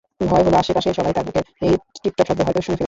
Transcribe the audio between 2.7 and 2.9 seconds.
ফেলছে।